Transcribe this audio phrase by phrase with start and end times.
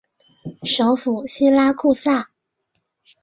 [0.63, 2.31] 首府锡拉库萨。